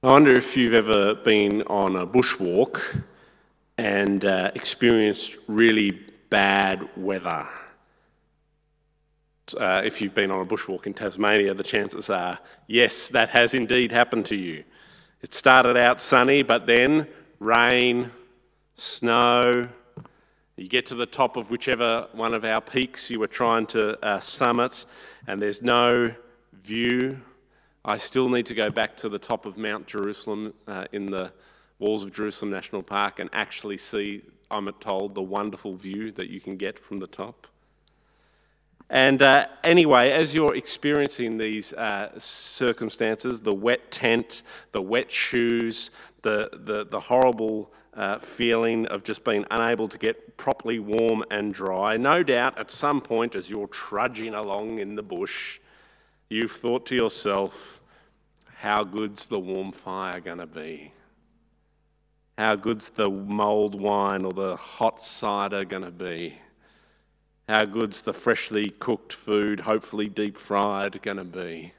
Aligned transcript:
I 0.00 0.06
wonder 0.06 0.30
if 0.30 0.56
you've 0.56 0.74
ever 0.74 1.16
been 1.16 1.62
on 1.62 1.96
a 1.96 2.06
bushwalk 2.06 3.02
and 3.76 4.24
uh, 4.24 4.52
experienced 4.54 5.36
really 5.48 5.90
bad 6.30 6.88
weather. 6.96 7.48
Uh, 9.58 9.82
if 9.84 10.00
you've 10.00 10.14
been 10.14 10.30
on 10.30 10.40
a 10.40 10.46
bushwalk 10.46 10.86
in 10.86 10.94
Tasmania, 10.94 11.52
the 11.52 11.64
chances 11.64 12.08
are 12.10 12.38
yes, 12.68 13.08
that 13.08 13.30
has 13.30 13.54
indeed 13.54 13.90
happened 13.90 14.26
to 14.26 14.36
you. 14.36 14.62
It 15.20 15.34
started 15.34 15.76
out 15.76 16.00
sunny, 16.00 16.44
but 16.44 16.68
then 16.68 17.08
rain, 17.40 18.12
snow. 18.76 19.68
You 20.54 20.68
get 20.68 20.86
to 20.86 20.94
the 20.94 21.06
top 21.06 21.36
of 21.36 21.50
whichever 21.50 22.06
one 22.12 22.34
of 22.34 22.44
our 22.44 22.60
peaks 22.60 23.10
you 23.10 23.18
were 23.18 23.26
trying 23.26 23.66
to 23.68 23.98
uh, 24.06 24.20
summit, 24.20 24.86
and 25.26 25.42
there's 25.42 25.60
no 25.60 26.14
view 26.62 27.20
I 27.84 27.96
still 27.96 28.28
need 28.28 28.46
to 28.46 28.54
go 28.54 28.70
back 28.70 28.96
to 28.98 29.08
the 29.08 29.18
top 29.18 29.46
of 29.46 29.56
Mount 29.56 29.86
Jerusalem 29.86 30.54
uh, 30.66 30.86
in 30.92 31.06
the 31.06 31.32
walls 31.78 32.02
of 32.02 32.12
Jerusalem 32.12 32.50
National 32.50 32.82
Park 32.82 33.18
and 33.18 33.30
actually 33.32 33.78
see, 33.78 34.22
I'm 34.50 34.70
told, 34.80 35.14
the 35.14 35.22
wonderful 35.22 35.74
view 35.74 36.10
that 36.12 36.28
you 36.28 36.40
can 36.40 36.56
get 36.56 36.78
from 36.78 36.98
the 36.98 37.06
top. 37.06 37.46
And 38.90 39.20
uh, 39.20 39.48
anyway, 39.62 40.10
as 40.10 40.32
you're 40.32 40.56
experiencing 40.56 41.36
these 41.36 41.72
uh, 41.74 42.18
circumstances 42.18 43.42
the 43.42 43.54
wet 43.54 43.90
tent, 43.90 44.42
the 44.72 44.80
wet 44.80 45.12
shoes, 45.12 45.90
the, 46.22 46.50
the, 46.52 46.86
the 46.86 47.00
horrible 47.00 47.70
uh, 47.94 48.18
feeling 48.18 48.86
of 48.86 49.04
just 49.04 49.24
being 49.24 49.44
unable 49.50 49.88
to 49.88 49.98
get 49.98 50.36
properly 50.36 50.78
warm 50.78 51.22
and 51.30 51.52
dry, 51.52 51.96
no 51.96 52.22
doubt 52.22 52.58
at 52.58 52.70
some 52.70 53.00
point 53.00 53.34
as 53.34 53.50
you're 53.50 53.66
trudging 53.66 54.34
along 54.34 54.78
in 54.78 54.94
the 54.94 55.02
bush, 55.02 55.60
You've 56.30 56.52
thought 56.52 56.84
to 56.86 56.94
yourself, 56.94 57.80
how 58.56 58.84
good's 58.84 59.26
the 59.26 59.40
warm 59.40 59.72
fire 59.72 60.20
going 60.20 60.38
to 60.38 60.46
be? 60.46 60.92
How 62.36 62.54
good's 62.54 62.90
the 62.90 63.08
mulled 63.08 63.80
wine 63.80 64.26
or 64.26 64.34
the 64.34 64.56
hot 64.56 65.02
cider 65.02 65.64
going 65.64 65.84
to 65.84 65.90
be? 65.90 66.34
How 67.48 67.64
good's 67.64 68.02
the 68.02 68.12
freshly 68.12 68.68
cooked 68.68 69.14
food, 69.14 69.60
hopefully 69.60 70.08
deep 70.08 70.36
fried, 70.36 71.00
going 71.00 71.16
to 71.16 71.24
be? 71.24 71.72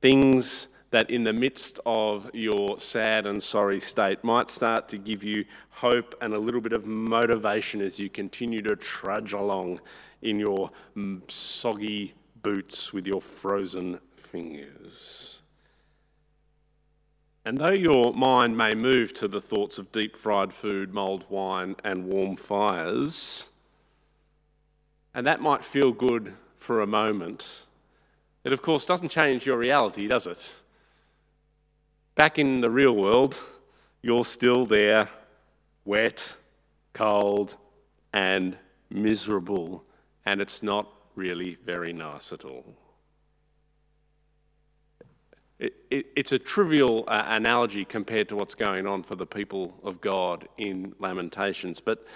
Things 0.00 0.66
that 0.90 1.10
in 1.10 1.22
the 1.22 1.32
midst 1.32 1.78
of 1.86 2.28
your 2.34 2.80
sad 2.80 3.24
and 3.24 3.40
sorry 3.40 3.80
state 3.80 4.24
might 4.24 4.50
start 4.50 4.88
to 4.88 4.98
give 4.98 5.22
you 5.22 5.44
hope 5.70 6.16
and 6.20 6.34
a 6.34 6.38
little 6.38 6.60
bit 6.60 6.72
of 6.72 6.86
motivation 6.86 7.80
as 7.80 8.00
you 8.00 8.08
continue 8.08 8.62
to 8.62 8.74
trudge 8.74 9.32
along 9.32 9.80
in 10.22 10.40
your 10.40 10.70
mm, 10.96 11.20
soggy 11.30 12.14
boots 12.44 12.92
with 12.92 13.08
your 13.08 13.20
frozen 13.20 13.98
fingers. 14.14 15.42
And 17.44 17.58
though 17.58 17.70
your 17.70 18.14
mind 18.14 18.56
may 18.56 18.74
move 18.74 19.12
to 19.14 19.26
the 19.26 19.40
thoughts 19.40 19.78
of 19.78 19.90
deep 19.90 20.16
fried 20.16 20.52
food, 20.52 20.94
mulled 20.94 21.28
wine, 21.28 21.74
and 21.82 22.06
warm 22.06 22.36
fires, 22.36 23.48
and 25.12 25.26
that 25.26 25.40
might 25.40 25.64
feel 25.64 25.90
good 25.92 26.34
for 26.56 26.80
a 26.80 26.86
moment, 26.86 27.64
it 28.44 28.52
of 28.52 28.62
course 28.62 28.86
doesn't 28.86 29.10
change 29.10 29.44
your 29.44 29.58
reality, 29.58 30.06
does 30.06 30.26
it? 30.26 30.54
Back 32.14 32.38
in 32.38 32.60
the 32.60 32.70
real 32.70 32.94
world, 32.94 33.40
you're 34.00 34.24
still 34.24 34.64
there, 34.64 35.08
wet, 35.84 36.36
cold, 36.92 37.56
and 38.12 38.56
miserable, 38.90 39.84
and 40.24 40.40
it's 40.40 40.62
not 40.62 40.88
really 41.14 41.56
very 41.64 41.92
nice 41.92 42.32
at 42.32 42.44
all. 42.44 42.74
It, 45.58 45.74
it, 45.90 46.06
it's 46.16 46.32
a 46.32 46.38
trivial 46.38 47.04
uh, 47.06 47.24
analogy 47.28 47.84
compared 47.84 48.28
to 48.30 48.36
what's 48.36 48.54
going 48.54 48.86
on 48.86 49.02
for 49.02 49.14
the 49.14 49.26
people 49.26 49.74
of 49.84 50.00
God 50.00 50.48
in 50.56 50.94
Lamentations, 50.98 51.80
but 51.80 52.06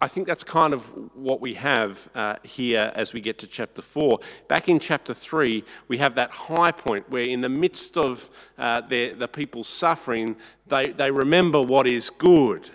I 0.00 0.06
think 0.06 0.26
that's 0.26 0.44
kind 0.44 0.72
of 0.72 0.86
what 1.16 1.40
we 1.40 1.54
have 1.54 2.08
uh, 2.14 2.36
here 2.44 2.92
as 2.94 3.12
we 3.12 3.20
get 3.20 3.38
to 3.40 3.46
chapter 3.46 3.82
4. 3.82 4.20
Back 4.46 4.68
in 4.68 4.78
chapter 4.78 5.12
3, 5.12 5.64
we 5.88 5.98
have 5.98 6.14
that 6.14 6.30
high 6.30 6.70
point 6.70 7.10
where, 7.10 7.24
in 7.24 7.40
the 7.40 7.48
midst 7.48 7.96
of 7.96 8.30
uh, 8.56 8.82
their, 8.82 9.14
the 9.14 9.26
people 9.26 9.64
suffering, 9.64 10.36
they, 10.68 10.90
they 10.90 11.10
remember 11.10 11.60
what 11.60 11.88
is 11.88 12.08
good. 12.08 12.70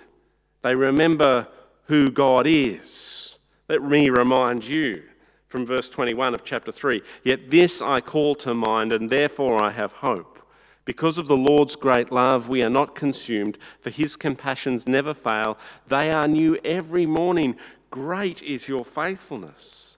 They 0.61 0.75
remember 0.75 1.47
who 1.85 2.11
God 2.11 2.45
is. 2.47 3.39
Let 3.69 3.83
me 3.83 4.09
remind 4.09 4.65
you 4.65 5.03
from 5.49 5.65
verse 5.65 5.89
21 5.89 6.35
of 6.35 6.43
chapter 6.45 6.71
3. 6.71 7.01
Yet 7.23 7.49
this 7.49 7.81
I 7.81 7.99
call 7.99 8.35
to 8.35 8.53
mind, 8.53 8.93
and 8.93 9.09
therefore 9.09 9.61
I 9.61 9.71
have 9.71 9.91
hope. 9.93 10.39
Because 10.85 11.17
of 11.17 11.27
the 11.27 11.37
Lord's 11.37 11.75
great 11.75 12.11
love, 12.11 12.47
we 12.47 12.63
are 12.63 12.69
not 12.69 12.95
consumed, 12.95 13.57
for 13.81 13.89
his 13.89 14.15
compassions 14.15 14.87
never 14.87 15.13
fail. 15.13 15.57
They 15.87 16.11
are 16.11 16.27
new 16.27 16.57
every 16.63 17.05
morning. 17.05 17.57
Great 17.89 18.41
is 18.43 18.67
your 18.67 18.85
faithfulness. 18.85 19.97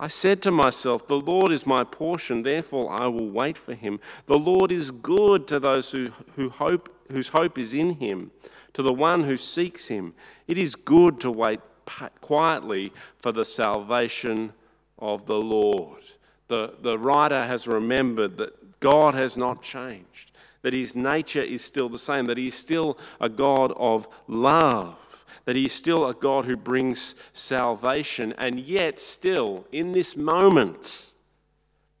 I 0.00 0.08
said 0.08 0.42
to 0.42 0.52
myself, 0.52 1.06
The 1.06 1.18
Lord 1.18 1.50
is 1.50 1.66
my 1.66 1.82
portion, 1.82 2.42
therefore 2.42 2.92
I 2.92 3.06
will 3.08 3.30
wait 3.30 3.58
for 3.58 3.74
him. 3.74 3.98
The 4.26 4.38
Lord 4.38 4.70
is 4.70 4.90
good 4.90 5.48
to 5.48 5.58
those 5.58 5.90
who, 5.90 6.10
who 6.34 6.50
hope, 6.50 6.88
whose 7.10 7.28
hope 7.28 7.58
is 7.58 7.72
in 7.72 7.94
him, 7.94 8.30
to 8.74 8.82
the 8.82 8.92
one 8.92 9.24
who 9.24 9.36
seeks 9.36 9.88
him. 9.88 10.14
It 10.46 10.58
is 10.58 10.76
good 10.76 11.20
to 11.20 11.30
wait 11.30 11.60
quietly 12.20 12.92
for 13.18 13.32
the 13.32 13.44
salvation 13.44 14.52
of 14.98 15.26
the 15.26 15.38
Lord. 15.38 16.02
The, 16.48 16.74
the 16.80 16.98
writer 16.98 17.44
has 17.44 17.68
remembered 17.68 18.38
that 18.38 18.80
God 18.80 19.14
has 19.14 19.36
not 19.36 19.62
changed, 19.62 20.32
that 20.62 20.72
his 20.72 20.94
nature 20.94 21.42
is 21.42 21.64
still 21.64 21.88
the 21.88 21.98
same, 21.98 22.26
that 22.26 22.38
he 22.38 22.48
is 22.48 22.54
still 22.54 22.98
a 23.20 23.28
God 23.28 23.72
of 23.76 24.08
love, 24.26 25.24
that 25.44 25.56
he 25.56 25.66
is 25.66 25.72
still 25.72 26.06
a 26.06 26.14
God 26.14 26.46
who 26.46 26.56
brings 26.56 27.14
salvation, 27.32 28.34
and 28.38 28.60
yet, 28.60 28.98
still, 28.98 29.66
in 29.72 29.92
this 29.92 30.16
moment, 30.16 31.08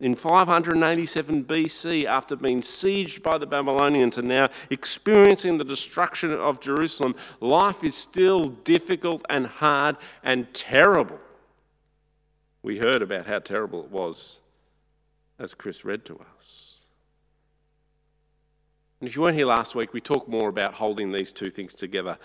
in 0.00 0.14
587 0.14 1.44
BC, 1.44 2.04
after 2.04 2.36
being 2.36 2.60
sieged 2.60 3.22
by 3.22 3.36
the 3.36 3.46
Babylonians 3.46 4.16
and 4.16 4.28
now 4.28 4.48
experiencing 4.70 5.58
the 5.58 5.64
destruction 5.64 6.32
of 6.32 6.60
Jerusalem, 6.60 7.16
life 7.40 7.82
is 7.82 7.96
still 7.96 8.48
difficult 8.48 9.24
and 9.28 9.46
hard 9.46 9.96
and 10.22 10.52
terrible. 10.54 11.18
We 12.68 12.76
heard 12.76 13.00
about 13.00 13.24
how 13.24 13.38
terrible 13.38 13.82
it 13.82 13.90
was 13.90 14.40
as 15.38 15.54
Chris 15.54 15.86
read 15.86 16.04
to 16.04 16.20
us. 16.36 16.80
And 19.00 19.08
if 19.08 19.16
you 19.16 19.22
weren't 19.22 19.38
here 19.38 19.46
last 19.46 19.74
week, 19.74 19.94
we 19.94 20.02
talked 20.02 20.28
more 20.28 20.50
about 20.50 20.74
holding 20.74 21.10
these 21.10 21.32
two 21.32 21.48
things 21.48 21.72
together 21.72 22.18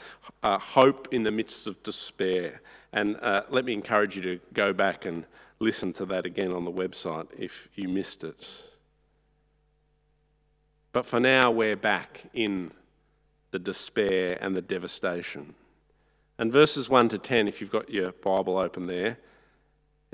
uh, 0.43 0.57
hope 0.57 1.07
in 1.13 1.23
the 1.23 1.31
midst 1.31 1.65
of 1.65 1.81
despair. 1.81 2.59
And 2.91 3.15
uh, 3.21 3.43
let 3.51 3.63
me 3.63 3.71
encourage 3.71 4.17
you 4.17 4.21
to 4.23 4.39
go 4.51 4.73
back 4.73 5.05
and 5.05 5.23
listen 5.59 5.93
to 5.93 6.05
that 6.07 6.25
again 6.25 6.51
on 6.51 6.65
the 6.65 6.73
website 6.73 7.27
if 7.39 7.69
you 7.75 7.87
missed 7.87 8.25
it. 8.25 8.45
But 10.91 11.05
for 11.05 11.21
now, 11.21 11.51
we're 11.51 11.77
back 11.77 12.25
in 12.33 12.73
the 13.51 13.59
despair 13.59 14.37
and 14.41 14.57
the 14.57 14.61
devastation. 14.61 15.55
And 16.37 16.51
verses 16.51 16.89
1 16.89 17.07
to 17.07 17.17
10, 17.17 17.47
if 17.47 17.61
you've 17.61 17.71
got 17.71 17.89
your 17.89 18.11
Bible 18.11 18.57
open 18.57 18.87
there, 18.87 19.19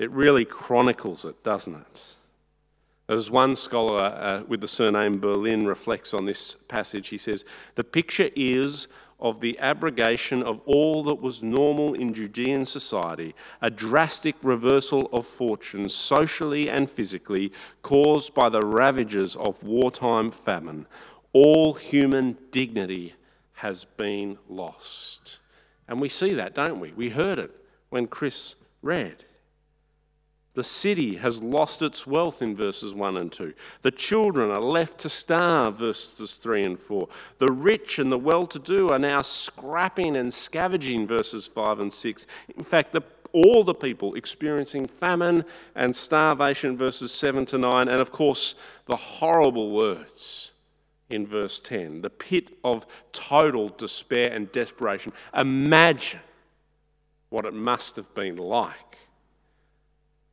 it 0.00 0.10
really 0.12 0.46
chronicles 0.46 1.26
it, 1.26 1.44
doesn't 1.44 1.74
it? 1.74 2.16
As 3.06 3.30
one 3.30 3.54
scholar 3.54 4.00
uh, 4.00 4.44
with 4.48 4.62
the 4.62 4.68
surname 4.68 5.20
Berlin 5.20 5.66
reflects 5.66 6.14
on 6.14 6.24
this 6.24 6.54
passage, 6.54 7.08
he 7.08 7.18
says, 7.18 7.44
The 7.74 7.84
picture 7.84 8.30
is 8.34 8.88
of 9.18 9.40
the 9.40 9.58
abrogation 9.58 10.42
of 10.42 10.62
all 10.64 11.02
that 11.02 11.20
was 11.20 11.42
normal 11.42 11.92
in 11.92 12.14
Judean 12.14 12.64
society, 12.64 13.34
a 13.60 13.70
drastic 13.70 14.36
reversal 14.42 15.10
of 15.12 15.26
fortunes, 15.26 15.92
socially 15.92 16.70
and 16.70 16.88
physically, 16.88 17.52
caused 17.82 18.32
by 18.32 18.48
the 18.48 18.64
ravages 18.64 19.36
of 19.36 19.62
wartime 19.62 20.30
famine. 20.30 20.86
All 21.34 21.74
human 21.74 22.38
dignity 22.50 23.16
has 23.54 23.84
been 23.84 24.38
lost. 24.48 25.40
And 25.86 26.00
we 26.00 26.08
see 26.08 26.32
that, 26.32 26.54
don't 26.54 26.80
we? 26.80 26.92
We 26.92 27.10
heard 27.10 27.38
it 27.38 27.50
when 27.90 28.06
Chris 28.06 28.54
read. 28.80 29.24
The 30.54 30.64
city 30.64 31.14
has 31.16 31.42
lost 31.42 31.80
its 31.80 32.06
wealth 32.06 32.42
in 32.42 32.56
verses 32.56 32.92
1 32.92 33.16
and 33.16 33.30
2. 33.30 33.54
The 33.82 33.92
children 33.92 34.50
are 34.50 34.60
left 34.60 34.98
to 35.00 35.08
starve, 35.08 35.78
verses 35.78 36.36
3 36.36 36.64
and 36.64 36.80
4. 36.80 37.08
The 37.38 37.52
rich 37.52 38.00
and 38.00 38.10
the 38.10 38.18
well 38.18 38.46
to 38.46 38.58
do 38.58 38.90
are 38.90 38.98
now 38.98 39.22
scrapping 39.22 40.16
and 40.16 40.34
scavenging, 40.34 41.06
verses 41.06 41.46
5 41.46 41.80
and 41.80 41.92
6. 41.92 42.26
In 42.56 42.64
fact, 42.64 42.92
the, 42.92 43.02
all 43.32 43.62
the 43.62 43.74
people 43.74 44.14
experiencing 44.14 44.88
famine 44.88 45.44
and 45.76 45.94
starvation, 45.94 46.76
verses 46.76 47.12
7 47.12 47.46
to 47.46 47.58
9. 47.58 47.86
And 47.86 48.00
of 48.00 48.10
course, 48.10 48.56
the 48.86 48.96
horrible 48.96 49.70
words 49.70 50.50
in 51.10 51.26
verse 51.26 51.58
10 51.58 52.02
the 52.02 52.10
pit 52.10 52.56
of 52.64 52.86
total 53.12 53.68
despair 53.68 54.32
and 54.32 54.50
desperation. 54.50 55.12
Imagine 55.36 56.20
what 57.28 57.44
it 57.44 57.54
must 57.54 57.94
have 57.96 58.12
been 58.14 58.36
like 58.36 58.98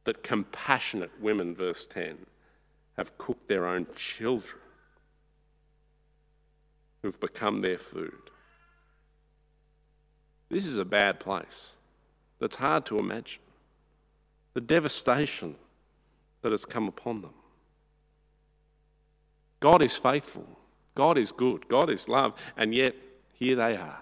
that 0.07 0.23
compassionate 0.23 1.11
women, 1.19 1.53
verse 1.53 1.85
10, 1.85 2.17
have 2.95 3.17
cooked 3.17 3.49
their 3.49 3.65
own 3.65 3.85
children. 3.93 4.61
who've 7.03 7.19
become 7.19 7.61
their 7.61 7.77
food. 7.77 8.31
This 10.49 10.65
is 10.65 10.77
a 10.77 10.83
bad 10.83 11.19
place 11.19 11.75
that's 12.39 12.55
hard 12.55 12.85
to 12.87 12.97
imagine. 12.97 13.43
The 14.55 14.61
devastation 14.61 15.55
that 16.41 16.51
has 16.51 16.65
come 16.65 16.87
upon 16.87 17.21
them. 17.21 17.33
God 19.59 19.83
is 19.83 19.95
faithful. 19.95 20.47
God 20.95 21.17
is 21.17 21.31
good. 21.31 21.67
God 21.67 21.89
is 21.89 22.09
love. 22.09 22.33
And 22.57 22.73
yet, 22.73 22.95
here 23.33 23.55
they 23.55 23.77
are. 23.77 24.01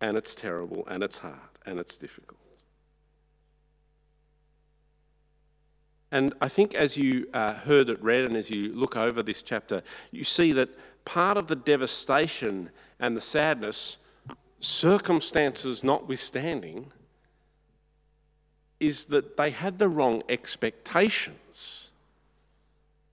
And 0.00 0.16
it's 0.16 0.34
terrible, 0.34 0.84
and 0.86 1.02
it's 1.02 1.18
hard, 1.18 1.52
and 1.66 1.80
it's 1.80 1.96
difficult. 1.96 2.41
And 6.12 6.34
I 6.42 6.48
think 6.48 6.74
as 6.74 6.94
you 6.98 7.26
uh, 7.32 7.54
heard 7.54 7.88
it 7.88 8.00
read 8.02 8.26
and 8.26 8.36
as 8.36 8.50
you 8.50 8.74
look 8.74 8.96
over 8.96 9.22
this 9.22 9.40
chapter, 9.40 9.82
you 10.10 10.24
see 10.24 10.52
that 10.52 10.68
part 11.06 11.38
of 11.38 11.46
the 11.46 11.56
devastation 11.56 12.68
and 13.00 13.16
the 13.16 13.20
sadness, 13.20 13.96
circumstances 14.60 15.82
notwithstanding, 15.82 16.92
is 18.78 19.06
that 19.06 19.38
they 19.38 19.48
had 19.50 19.78
the 19.78 19.88
wrong 19.88 20.22
expectations. 20.28 21.90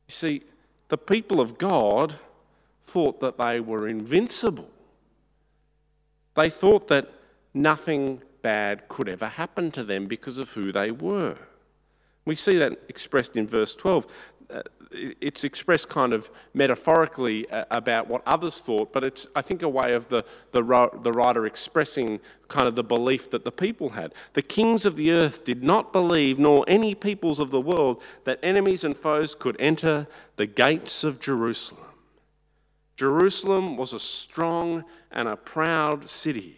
You 0.09 0.13
see, 0.13 0.43
the 0.89 0.97
people 0.97 1.39
of 1.39 1.57
God 1.57 2.15
thought 2.83 3.21
that 3.21 3.37
they 3.37 3.61
were 3.61 3.87
invincible. 3.87 4.69
They 6.35 6.49
thought 6.49 6.89
that 6.89 7.09
nothing 7.53 8.23
bad 8.41 8.89
could 8.89 9.07
ever 9.07 9.27
happen 9.27 9.71
to 9.71 9.85
them 9.85 10.07
because 10.07 10.37
of 10.37 10.51
who 10.51 10.73
they 10.73 10.91
were. 10.91 11.48
We 12.29 12.35
see 12.35 12.59
that 12.59 12.73
expressed 12.89 13.35
in 13.35 13.47
verse 13.47 13.73
12. 13.73 14.05
Uh, 14.51 14.61
it's 14.91 15.43
expressed 15.43 15.89
kind 15.89 16.13
of 16.13 16.29
metaphorically 16.53 17.49
uh, 17.49 17.65
about 17.71 18.07
what 18.07 18.21
others 18.27 18.61
thought, 18.61 18.93
but 18.93 19.03
it's, 19.03 19.25
I 19.35 19.41
think, 19.41 19.63
a 19.63 19.67
way 19.67 19.95
of 19.95 20.09
the, 20.09 20.23
the, 20.51 20.61
the 21.01 21.11
writer 21.11 21.47
expressing 21.47 22.19
kind 22.47 22.67
of 22.67 22.75
the 22.75 22.83
belief 22.83 23.31
that 23.31 23.45
the 23.45 23.51
people 23.51 23.89
had. 23.89 24.13
The 24.33 24.43
kings 24.43 24.85
of 24.85 24.95
the 24.95 25.09
earth 25.09 25.43
did 25.43 25.63
not 25.63 25.91
believe, 25.91 26.37
nor 26.37 26.65
any 26.67 26.93
peoples 26.93 27.39
of 27.39 27.49
the 27.49 27.59
world, 27.59 27.99
that 28.25 28.37
enemies 28.43 28.83
and 28.83 28.95
foes 28.95 29.33
could 29.33 29.55
enter 29.59 30.05
the 30.35 30.45
gates 30.45 31.03
of 31.03 31.19
Jerusalem. 31.19 31.81
Jerusalem 32.95 33.75
was 33.75 33.91
a 33.91 33.99
strong 33.99 34.83
and 35.11 35.27
a 35.27 35.35
proud 35.35 36.07
city. 36.07 36.57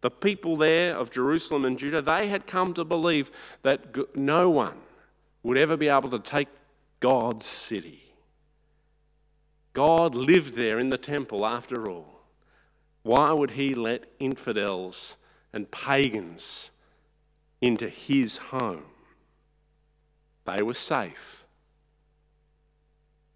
The 0.00 0.10
people 0.10 0.56
there 0.56 0.96
of 0.96 1.12
Jerusalem 1.12 1.64
and 1.64 1.78
Judah, 1.78 2.02
they 2.02 2.26
had 2.26 2.48
come 2.48 2.74
to 2.74 2.84
believe 2.84 3.30
that 3.62 4.16
no 4.16 4.50
one 4.50 4.78
would 5.42 5.58
ever 5.58 5.76
be 5.76 5.88
able 5.88 6.10
to 6.10 6.18
take 6.18 6.48
God's 7.00 7.46
city. 7.46 8.14
God 9.72 10.14
lived 10.14 10.54
there 10.54 10.78
in 10.78 10.90
the 10.90 10.98
temple 10.98 11.46
after 11.46 11.90
all. 11.90 12.20
Why 13.02 13.32
would 13.32 13.52
he 13.52 13.74
let 13.74 14.04
infidels 14.20 15.16
and 15.52 15.70
pagans 15.70 16.70
into 17.60 17.88
his 17.88 18.36
home? 18.36 18.84
They 20.44 20.62
were 20.62 20.74
safe. 20.74 21.44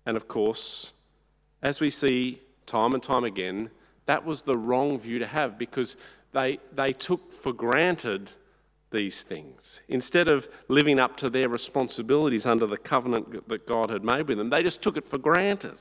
And 0.05 0.17
of 0.17 0.29
course, 0.29 0.93
as 1.63 1.81
we 1.81 1.91
see 1.91 2.41
time 2.67 2.95
and 2.95 3.03
time 3.03 3.25
again, 3.25 3.71
that 4.07 4.25
was 4.25 4.43
the 4.43 4.57
wrong 4.57 4.99
view 4.99 5.19
to 5.19 5.27
have 5.27 5.59
because 5.59 5.97
they, 6.33 6.59
they 6.73 6.93
took 6.93 7.33
for 7.33 7.53
granted 7.53 8.31
these 8.97 9.23
things. 9.23 9.83
Instead 9.89 10.27
of 10.27 10.49
living 10.69 10.99
up 10.99 11.17
to 11.19 11.29
their 11.29 11.49
responsibilities 11.49 12.47
under 12.47 12.67
the 12.67 12.79
covenant 12.79 13.47
that 13.49 13.67
God 13.67 13.91
had 13.91 14.03
made 14.03 14.27
with 14.27 14.39
them, 14.39 14.51
they 14.51 14.63
just 14.63 14.81
took 14.81 14.97
it 14.97 15.07
for 15.07 15.19
granted. 15.19 15.79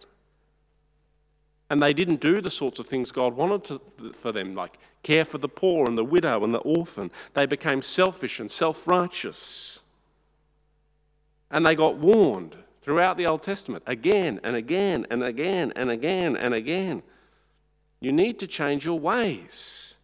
And 1.69 1.81
they 1.81 1.94
didn't 1.94 2.19
do 2.19 2.41
the 2.41 2.51
sorts 2.51 2.77
of 2.77 2.88
things 2.88 3.12
God 3.12 3.33
wanted 3.33 3.63
to, 3.65 3.81
for 4.13 4.31
them, 4.31 4.53
like 4.53 4.77
care 5.01 5.25
for 5.25 5.38
the 5.38 5.50
poor 5.50 5.88
and 5.88 5.97
the 5.97 6.03
widow 6.03 6.44
and 6.44 6.53
the 6.53 6.59
orphan. 6.59 7.09
They 7.33 7.45
became 7.45 7.81
selfish 7.81 8.39
and 8.39 8.51
self 8.51 8.88
righteous. 8.88 9.79
And 11.50 11.65
they 11.65 11.75
got 11.75 11.97
warned 11.97 12.57
throughout 12.81 13.18
the 13.18 13.25
Old 13.25 13.41
Testament 13.41 13.83
again 13.88 14.39
and 14.44 14.56
again 14.56 15.07
and 15.09 15.23
again 15.23 15.71
and 15.75 15.89
again 15.89 16.35
and 16.35 16.53
again. 16.53 17.01
You 18.00 18.11
need 18.11 18.39
to 18.39 18.47
change 18.47 18.85
your 18.85 19.00
ways. 19.00 19.94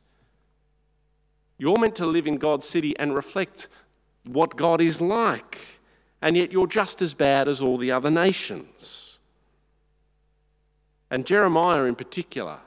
You're 1.62 1.78
meant 1.78 1.96
to 1.98 2.08
live 2.08 2.26
in 2.26 2.38
God's 2.38 2.68
city 2.68 2.98
and 2.98 3.14
reflect 3.14 3.68
what 4.24 4.56
God 4.56 4.82
is 4.82 5.00
like, 5.00 5.60
and 6.20 6.36
yet 6.36 6.52
you're 6.52 6.66
just 6.66 7.04
as 7.04 7.14
bad 7.14 7.48
as 7.48 7.62
all 7.62 7.78
the 7.78 7.92
other 7.92 8.10
nations. 8.10 9.20
And 11.12 11.24
Jeremiah, 11.24 11.84
in 11.84 11.94
particular, 11.94 12.58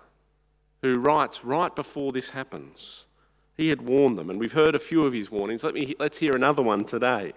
who 0.81 1.01
writes 1.01 1.45
right 1.45 1.75
before 1.75 2.13
this 2.13 2.31
happens, 2.31 3.09
he 3.57 3.71
had 3.71 3.83
warned 3.83 4.17
them, 4.17 4.31
and 4.31 4.39
we've 4.39 4.53
heard 4.53 4.77
a 4.77 4.79
few 4.79 5.05
of 5.05 5.13
his 5.13 5.29
warnings. 5.29 5.65
Let 5.65 5.75
me, 5.75 5.97
let's 5.99 6.19
hear 6.19 6.37
another 6.37 6.63
one 6.63 6.85
today. 6.85 7.33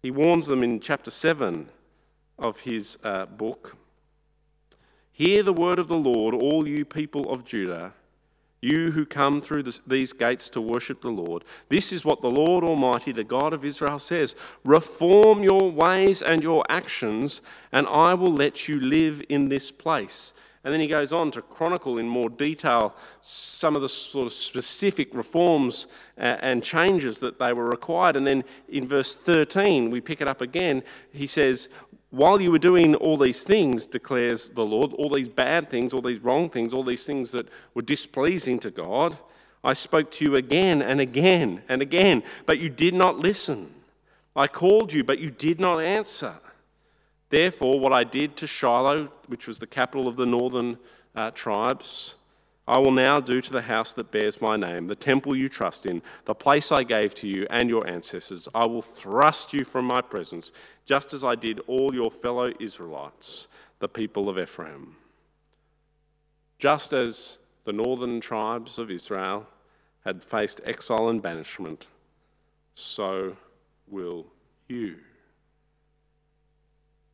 He 0.00 0.10
warns 0.10 0.46
them 0.46 0.62
in 0.62 0.80
chapter 0.80 1.10
7 1.10 1.68
of 2.38 2.60
his 2.60 2.96
uh, 3.04 3.26
book 3.26 3.76
Hear 5.12 5.42
the 5.42 5.52
word 5.52 5.78
of 5.78 5.88
the 5.88 5.98
Lord, 5.98 6.34
all 6.34 6.66
you 6.66 6.86
people 6.86 7.30
of 7.30 7.44
Judah 7.44 7.92
you 8.60 8.90
who 8.92 9.06
come 9.06 9.40
through 9.40 9.64
these 9.86 10.12
gates 10.12 10.48
to 10.50 10.60
worship 10.60 11.00
the 11.00 11.10
Lord. 11.10 11.44
This 11.68 11.92
is 11.92 12.04
what 12.04 12.22
the 12.22 12.30
Lord 12.30 12.64
Almighty, 12.64 13.12
the 13.12 13.24
God 13.24 13.52
of 13.52 13.64
Israel, 13.64 13.98
says 13.98 14.34
Reform 14.64 15.42
your 15.42 15.70
ways 15.70 16.22
and 16.22 16.42
your 16.42 16.64
actions, 16.68 17.40
and 17.72 17.86
I 17.86 18.14
will 18.14 18.32
let 18.32 18.68
you 18.68 18.80
live 18.80 19.22
in 19.28 19.48
this 19.48 19.70
place. 19.70 20.32
And 20.64 20.72
then 20.74 20.80
he 20.80 20.88
goes 20.88 21.12
on 21.12 21.30
to 21.30 21.40
chronicle 21.42 21.98
in 21.98 22.08
more 22.08 22.28
detail 22.28 22.94
some 23.22 23.76
of 23.76 23.82
the 23.82 23.88
sort 23.88 24.26
of 24.26 24.32
specific 24.32 25.14
reforms 25.14 25.86
uh, 26.18 26.36
and 26.40 26.62
changes 26.62 27.20
that 27.20 27.38
they 27.38 27.52
were 27.52 27.70
required. 27.70 28.16
And 28.16 28.26
then 28.26 28.44
in 28.68 28.86
verse 28.86 29.14
13, 29.14 29.90
we 29.90 30.00
pick 30.00 30.20
it 30.20 30.28
up 30.28 30.40
again. 30.40 30.82
He 31.12 31.26
says, 31.28 31.68
while 32.10 32.40
you 32.40 32.50
were 32.50 32.58
doing 32.58 32.94
all 32.94 33.18
these 33.18 33.44
things, 33.44 33.86
declares 33.86 34.50
the 34.50 34.64
Lord, 34.64 34.92
all 34.94 35.10
these 35.10 35.28
bad 35.28 35.68
things, 35.68 35.92
all 35.92 36.00
these 36.00 36.20
wrong 36.20 36.48
things, 36.48 36.72
all 36.72 36.84
these 36.84 37.04
things 37.04 37.32
that 37.32 37.48
were 37.74 37.82
displeasing 37.82 38.58
to 38.60 38.70
God, 38.70 39.18
I 39.62 39.74
spoke 39.74 40.10
to 40.12 40.24
you 40.24 40.36
again 40.36 40.80
and 40.80 41.00
again 41.00 41.62
and 41.68 41.82
again, 41.82 42.22
but 42.46 42.58
you 42.58 42.70
did 42.70 42.94
not 42.94 43.18
listen. 43.18 43.74
I 44.34 44.46
called 44.46 44.92
you, 44.92 45.04
but 45.04 45.18
you 45.18 45.30
did 45.30 45.60
not 45.60 45.80
answer. 45.80 46.36
Therefore, 47.28 47.78
what 47.78 47.92
I 47.92 48.04
did 48.04 48.36
to 48.36 48.46
Shiloh, 48.46 49.12
which 49.26 49.46
was 49.46 49.58
the 49.58 49.66
capital 49.66 50.08
of 50.08 50.16
the 50.16 50.26
northern 50.26 50.78
uh, 51.14 51.32
tribes, 51.32 52.14
I 52.68 52.76
will 52.76 52.92
now 52.92 53.18
do 53.18 53.40
to 53.40 53.50
the 53.50 53.62
house 53.62 53.94
that 53.94 54.10
bears 54.10 54.42
my 54.42 54.58
name, 54.58 54.88
the 54.88 54.94
temple 54.94 55.34
you 55.34 55.48
trust 55.48 55.86
in, 55.86 56.02
the 56.26 56.34
place 56.34 56.70
I 56.70 56.82
gave 56.82 57.14
to 57.14 57.26
you 57.26 57.46
and 57.48 57.70
your 57.70 57.88
ancestors. 57.88 58.46
I 58.54 58.66
will 58.66 58.82
thrust 58.82 59.54
you 59.54 59.64
from 59.64 59.86
my 59.86 60.02
presence, 60.02 60.52
just 60.84 61.14
as 61.14 61.24
I 61.24 61.34
did 61.34 61.60
all 61.60 61.94
your 61.94 62.10
fellow 62.10 62.52
Israelites, 62.60 63.48
the 63.78 63.88
people 63.88 64.28
of 64.28 64.38
Ephraim. 64.38 64.96
Just 66.58 66.92
as 66.92 67.38
the 67.64 67.72
northern 67.72 68.20
tribes 68.20 68.78
of 68.78 68.90
Israel 68.90 69.46
had 70.04 70.22
faced 70.22 70.60
exile 70.62 71.08
and 71.08 71.22
banishment, 71.22 71.86
so 72.74 73.34
will 73.88 74.26
you. 74.68 74.96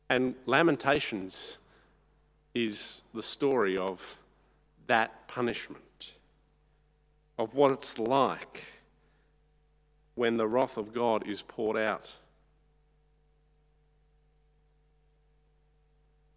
And 0.09 0.35
Lamentations 0.45 1.59
is 2.53 3.03
the 3.13 3.23
story 3.23 3.77
of 3.77 4.17
that 4.87 5.27
punishment, 5.27 6.13
of 7.37 7.55
what 7.55 7.71
it's 7.71 7.99
like 7.99 8.63
when 10.15 10.37
the 10.37 10.47
wrath 10.47 10.77
of 10.77 10.93
God 10.93 11.27
is 11.27 11.41
poured 11.41 11.77
out. 11.77 12.13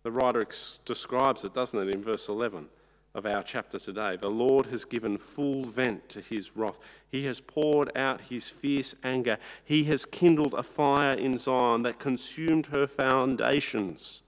The 0.02 0.12
writer 0.12 0.46
describes 0.84 1.44
it, 1.44 1.54
doesn't 1.54 1.88
it, 1.88 1.94
in 1.94 2.02
verse 2.02 2.28
11 2.28 2.68
of 3.14 3.26
our 3.26 3.42
chapter 3.42 3.78
today. 3.78 4.16
The 4.16 4.30
Lord 4.30 4.66
has 4.66 4.84
given 4.84 5.18
full 5.18 5.64
vent 5.64 6.08
to 6.10 6.20
his 6.20 6.56
wrath. 6.56 6.78
He 7.10 7.24
has 7.26 7.40
poured 7.40 7.96
out 7.96 8.22
his 8.22 8.48
fierce 8.48 8.94
anger. 9.02 9.38
He 9.64 9.84
has 9.84 10.04
kindled 10.04 10.54
a 10.54 10.62
fire 10.62 11.16
in 11.16 11.36
Zion 11.36 11.82
that 11.82 11.98
consumed 11.98 12.66
her 12.66 12.86
foundations. 12.86 14.22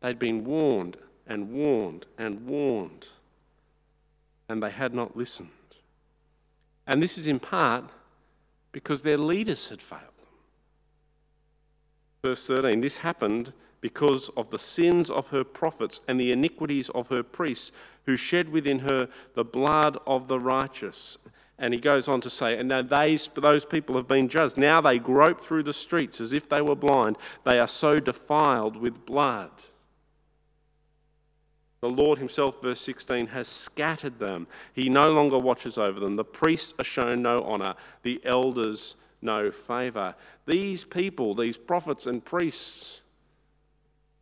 They'd 0.00 0.18
been 0.18 0.44
warned 0.44 0.96
and 1.26 1.50
warned 1.50 2.06
and 2.18 2.46
warned, 2.46 3.08
and 4.48 4.62
they 4.62 4.70
had 4.70 4.94
not 4.94 5.16
listened. 5.16 5.50
And 6.86 7.02
this 7.02 7.18
is 7.18 7.26
in 7.26 7.40
part 7.40 7.84
because 8.72 9.02
their 9.02 9.18
leaders 9.18 9.68
had 9.68 9.82
failed 9.82 10.02
them. 10.02 10.26
Verse 12.22 12.46
13 12.46 12.80
this 12.80 12.98
happened 12.98 13.52
because 13.80 14.30
of 14.30 14.50
the 14.50 14.58
sins 14.58 15.10
of 15.10 15.28
her 15.28 15.44
prophets 15.44 16.00
and 16.08 16.18
the 16.18 16.32
iniquities 16.32 16.88
of 16.90 17.08
her 17.08 17.22
priests, 17.22 17.72
who 18.04 18.16
shed 18.16 18.48
within 18.48 18.80
her 18.80 19.08
the 19.34 19.44
blood 19.44 19.98
of 20.06 20.28
the 20.28 20.40
righteous. 20.40 21.18
And 21.58 21.72
he 21.72 21.80
goes 21.80 22.08
on 22.08 22.20
to 22.22 22.30
say, 22.30 22.58
and 22.58 22.68
now 22.68 22.82
they, 22.82 23.16
those 23.34 23.64
people 23.64 23.96
have 23.96 24.08
been 24.08 24.28
judged. 24.28 24.56
Now 24.56 24.80
they 24.80 24.98
grope 24.98 25.40
through 25.40 25.62
the 25.62 25.72
streets 25.72 26.20
as 26.20 26.32
if 26.32 26.48
they 26.48 26.60
were 26.60 26.76
blind. 26.76 27.16
They 27.44 27.58
are 27.58 27.68
so 27.68 27.98
defiled 28.00 28.76
with 28.76 29.06
blood. 29.06 29.50
The 31.80 31.90
Lord 31.90 32.18
Himself, 32.18 32.62
verse 32.62 32.80
16, 32.80 33.28
has 33.28 33.48
scattered 33.48 34.18
them. 34.18 34.46
He 34.72 34.88
no 34.88 35.12
longer 35.12 35.38
watches 35.38 35.76
over 35.76 36.00
them. 36.00 36.16
The 36.16 36.24
priests 36.24 36.74
are 36.78 36.84
shown 36.84 37.22
no 37.22 37.42
honour, 37.42 37.74
the 38.02 38.20
elders 38.24 38.96
no 39.20 39.50
favour. 39.50 40.14
These 40.46 40.84
people, 40.84 41.34
these 41.34 41.56
prophets 41.56 42.06
and 42.06 42.24
priests, 42.24 43.02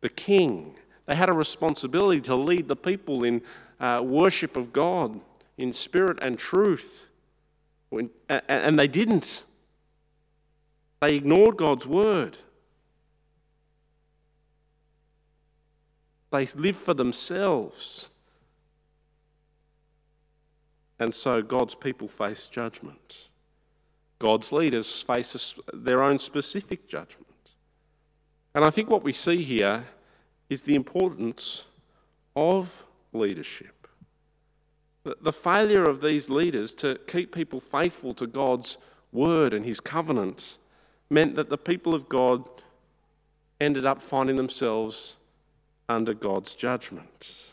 the 0.01 0.09
king, 0.09 0.75
they 1.05 1.15
had 1.15 1.29
a 1.29 1.33
responsibility 1.33 2.21
to 2.21 2.35
lead 2.35 2.67
the 2.67 2.75
people 2.75 3.23
in 3.23 3.41
uh, 3.79 4.01
worship 4.03 4.57
of 4.57 4.73
God, 4.73 5.19
in 5.57 5.73
spirit 5.73 6.17
and 6.21 6.37
truth. 6.37 7.05
When, 7.89 8.09
and 8.29 8.77
they 8.77 8.87
didn't. 8.87 9.45
They 10.99 11.15
ignored 11.15 11.57
God's 11.57 11.85
word. 11.85 12.37
They 16.35 16.47
live 16.47 16.75
for 16.75 16.93
themselves. 16.93 18.09
And 20.99 21.13
so 21.13 21.41
God's 21.41 21.75
people 21.75 22.09
face 22.09 22.49
judgment. 22.49 23.29
God's 24.19 24.51
leaders 24.51 25.01
face 25.01 25.57
their 25.73 26.03
own 26.03 26.19
specific 26.19 26.89
judgment. 26.89 27.25
And 28.53 28.65
I 28.65 28.69
think 28.69 28.89
what 28.89 29.03
we 29.03 29.13
see 29.13 29.43
here 29.43 29.85
is 30.49 30.63
the 30.63 30.75
importance 30.75 31.65
of 32.35 32.83
leadership. 33.13 33.87
The 35.03 35.33
failure 35.33 35.85
of 35.85 36.01
these 36.01 36.29
leaders 36.29 36.73
to 36.75 36.99
keep 37.07 37.33
people 37.33 37.61
faithful 37.61 38.13
to 38.15 38.27
God's 38.27 38.77
word 39.13 39.53
and 39.53 39.65
his 39.65 39.79
covenant 39.79 40.57
meant 41.09 41.35
that 41.35 41.49
the 41.49 41.57
people 41.57 41.93
of 41.93 42.09
God 42.09 42.49
ended 43.61 43.85
up 43.85 44.01
finding 44.01 44.35
themselves 44.35 45.15
under 45.87 46.13
God's 46.13 46.55
judgment. 46.55 47.51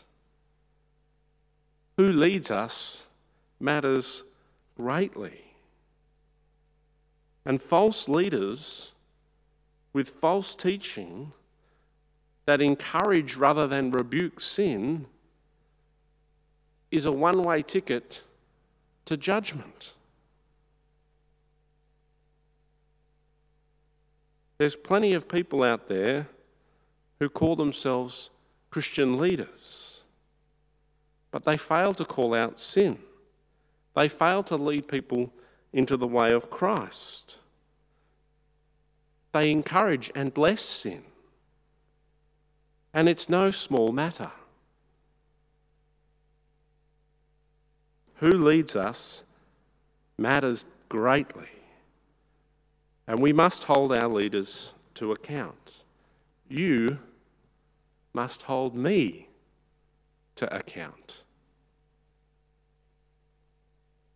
Who 1.97 2.11
leads 2.11 2.49
us 2.49 3.07
matters 3.59 4.23
greatly. 4.75 5.41
And 7.45 7.61
false 7.61 8.09
leaders 8.09 8.93
with 9.91 10.09
false 10.09 10.55
teaching 10.55 11.31
that 12.45 12.61
encourage 12.61 13.35
rather 13.35 13.67
than 13.67 13.91
rebuke 13.91 14.39
sin 14.39 15.05
is 16.91 17.05
a 17.05 17.11
one 17.11 17.41
way 17.43 17.61
ticket 17.61 18.23
to 19.05 19.17
judgment. 19.17 19.93
There's 24.57 24.75
plenty 24.75 25.13
of 25.13 25.27
people 25.27 25.63
out 25.63 25.87
there 25.87 26.27
who 27.23 27.29
call 27.29 27.55
themselves 27.55 28.29
Christian 28.69 29.17
leaders, 29.17 30.03
but 31.31 31.45
they 31.45 31.55
fail 31.55 31.93
to 31.93 32.03
call 32.03 32.33
out 32.33 32.59
sin. 32.59 32.99
They 33.95 34.09
fail 34.09 34.43
to 34.43 34.57
lead 34.57 34.89
people 34.89 35.31
into 35.71 35.95
the 35.95 36.07
way 36.07 36.33
of 36.33 36.49
Christ. 36.49 37.37
They 39.31 39.51
encourage 39.51 40.11
and 40.13 40.33
bless 40.33 40.61
sin. 40.61 41.03
And 42.93 43.07
it's 43.07 43.29
no 43.29 43.51
small 43.51 43.93
matter. 43.93 44.31
Who 48.15 48.37
leads 48.37 48.75
us 48.75 49.23
matters 50.17 50.65
greatly. 50.89 51.49
And 53.07 53.19
we 53.19 53.31
must 53.31 53.63
hold 53.63 53.93
our 53.93 54.09
leaders 54.09 54.73
to 54.95 55.13
account. 55.13 55.83
You 56.49 56.99
must 58.13 58.43
hold 58.43 58.75
me 58.75 59.29
to 60.35 60.55
account. 60.55 61.23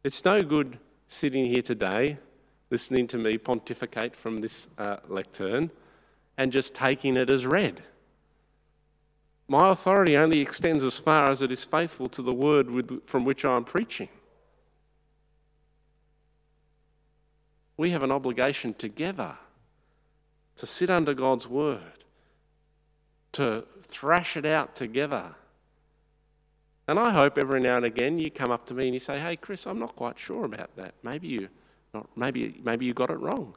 It's 0.03 0.23
no 0.23 0.41
good 0.41 0.79
sitting 1.07 1.45
here 1.45 1.61
today 1.61 2.17
listening 2.69 3.07
to 3.07 3.17
me 3.17 3.37
pontificate 3.37 4.15
from 4.15 4.41
this 4.41 4.67
uh, 4.77 4.97
lectern 5.07 5.71
and 6.37 6.51
just 6.51 6.75
taking 6.75 7.17
it 7.17 7.29
as 7.29 7.45
read. 7.45 7.81
My 9.47 9.69
authority 9.69 10.17
only 10.17 10.41
extends 10.41 10.83
as 10.83 10.99
far 10.99 11.29
as 11.29 11.41
it 11.41 11.51
is 11.51 11.63
faithful 11.63 12.09
to 12.09 12.21
the 12.21 12.33
word 12.33 12.69
with, 12.69 13.05
from 13.05 13.23
which 13.23 13.45
I 13.45 13.55
am 13.55 13.63
preaching. 13.63 14.09
We 17.77 17.91
have 17.91 18.03
an 18.03 18.11
obligation 18.11 18.73
together 18.73 19.37
to 20.57 20.65
sit 20.65 20.89
under 20.89 21.13
God's 21.13 21.47
word, 21.47 21.96
to 23.37 23.63
thrash 23.83 24.35
it 24.35 24.45
out 24.45 24.75
together. 24.75 25.35
And 26.87 26.99
I 26.99 27.11
hope 27.11 27.37
every 27.37 27.59
now 27.59 27.77
and 27.77 27.85
again 27.85 28.17
you 28.17 28.31
come 28.31 28.49
up 28.49 28.65
to 28.67 28.73
me 28.73 28.85
and 28.85 28.93
you 28.95 28.99
say, 28.99 29.19
Hey, 29.19 29.35
Chris, 29.35 29.67
I'm 29.67 29.77
not 29.77 29.95
quite 29.95 30.17
sure 30.17 30.43
about 30.43 30.75
that. 30.75 30.95
Maybe 31.03 31.27
you, 31.27 31.49
not, 31.93 32.09
maybe, 32.17 32.59
maybe 32.63 32.85
you 32.85 32.95
got 32.95 33.11
it 33.11 33.19
wrong. 33.19 33.53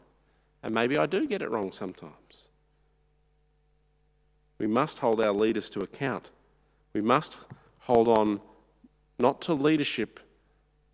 And 0.62 0.74
maybe 0.74 0.98
I 0.98 1.06
do 1.06 1.26
get 1.26 1.40
it 1.40 1.50
wrong 1.50 1.72
sometimes. 1.72 2.48
We 4.58 4.66
must 4.66 4.98
hold 4.98 5.18
our 5.22 5.32
leaders 5.32 5.70
to 5.70 5.80
account. 5.80 6.28
We 6.92 7.00
must 7.00 7.38
hold 7.78 8.06
on 8.06 8.40
not 9.18 9.40
to 9.42 9.54
leadership, 9.54 10.20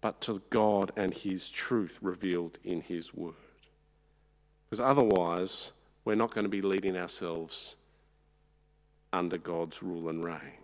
but 0.00 0.20
to 0.20 0.42
God 0.50 0.92
and 0.96 1.12
His 1.12 1.50
truth 1.50 1.98
revealed 2.00 2.58
in 2.62 2.82
His 2.82 3.12
Word. 3.12 3.34
Because 4.64 4.78
otherwise, 4.78 5.72
we're 6.04 6.14
not 6.14 6.32
going 6.32 6.44
to 6.44 6.50
be 6.50 6.62
leading 6.62 6.96
ourselves 6.96 7.74
under 9.16 9.38
God's 9.38 9.82
rule 9.82 10.08
and 10.08 10.22
reign. 10.22 10.60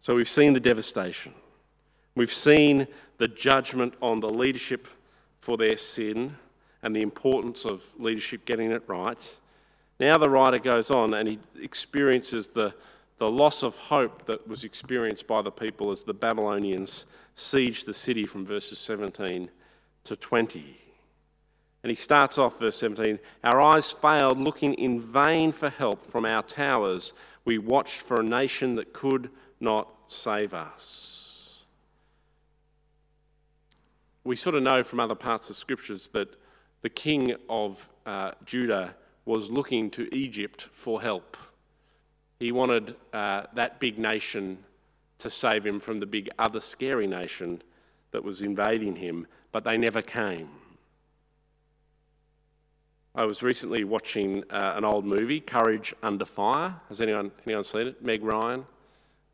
So 0.00 0.14
we've 0.14 0.28
seen 0.28 0.52
the 0.52 0.60
devastation. 0.60 1.32
We've 2.14 2.32
seen 2.32 2.86
the 3.18 3.28
judgment 3.28 3.94
on 4.02 4.20
the 4.20 4.28
leadership 4.28 4.86
for 5.40 5.56
their 5.56 5.76
sin 5.76 6.36
and 6.82 6.94
the 6.94 7.02
importance 7.02 7.64
of 7.64 7.84
leadership 7.98 8.44
getting 8.44 8.70
it 8.72 8.82
right. 8.86 9.38
Now 9.98 10.18
the 10.18 10.28
writer 10.28 10.58
goes 10.58 10.90
on 10.90 11.14
and 11.14 11.28
he 11.28 11.38
experiences 11.60 12.48
the, 12.48 12.74
the 13.18 13.30
loss 13.30 13.62
of 13.62 13.76
hope 13.76 14.26
that 14.26 14.46
was 14.46 14.64
experienced 14.64 15.26
by 15.26 15.40
the 15.42 15.52
people 15.52 15.90
as 15.90 16.04
the 16.04 16.14
Babylonians 16.14 17.06
sieged 17.36 17.86
the 17.86 17.94
city 17.94 18.26
from 18.26 18.44
verses 18.44 18.78
17 18.78 19.48
to 20.04 20.16
20. 20.16 20.81
And 21.82 21.90
he 21.90 21.96
starts 21.96 22.38
off, 22.38 22.58
verse 22.58 22.76
17 22.76 23.18
Our 23.42 23.60
eyes 23.60 23.90
failed, 23.90 24.38
looking 24.38 24.74
in 24.74 25.00
vain 25.00 25.52
for 25.52 25.68
help 25.68 26.00
from 26.00 26.24
our 26.24 26.42
towers. 26.42 27.12
We 27.44 27.58
watched 27.58 28.00
for 28.00 28.20
a 28.20 28.24
nation 28.24 28.76
that 28.76 28.92
could 28.92 29.30
not 29.60 29.88
save 30.06 30.54
us. 30.54 31.64
We 34.24 34.36
sort 34.36 34.54
of 34.54 34.62
know 34.62 34.84
from 34.84 35.00
other 35.00 35.16
parts 35.16 35.50
of 35.50 35.56
scriptures 35.56 36.10
that 36.10 36.28
the 36.82 36.88
king 36.88 37.34
of 37.48 37.88
uh, 38.06 38.32
Judah 38.44 38.94
was 39.24 39.50
looking 39.50 39.90
to 39.90 40.12
Egypt 40.14 40.68
for 40.72 41.02
help. 41.02 41.36
He 42.38 42.52
wanted 42.52 42.96
uh, 43.12 43.44
that 43.54 43.80
big 43.80 43.98
nation 43.98 44.58
to 45.18 45.30
save 45.30 45.64
him 45.64 45.80
from 45.80 46.00
the 46.00 46.06
big 46.06 46.28
other 46.38 46.60
scary 46.60 47.06
nation 47.06 47.62
that 48.10 48.24
was 48.24 48.42
invading 48.42 48.96
him, 48.96 49.26
but 49.52 49.64
they 49.64 49.76
never 49.76 50.02
came. 50.02 50.48
I 53.14 53.26
was 53.26 53.42
recently 53.42 53.84
watching 53.84 54.42
uh, 54.48 54.72
an 54.74 54.86
old 54.86 55.04
movie, 55.04 55.38
Courage 55.38 55.94
Under 56.02 56.24
Fire. 56.24 56.74
Has 56.88 57.02
anyone, 57.02 57.30
anyone 57.46 57.62
seen 57.62 57.88
it? 57.88 58.02
Meg 58.02 58.24
Ryan. 58.24 58.64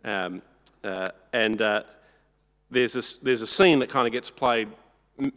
Um, 0.04 0.42
uh, 0.82 1.10
and 1.32 1.62
uh, 1.62 1.84
there's, 2.72 2.96
a, 2.96 3.24
there's 3.24 3.40
a 3.40 3.46
scene 3.46 3.78
that 3.78 3.88
kind 3.88 4.08
of 4.08 4.12
gets 4.12 4.30
played 4.30 4.66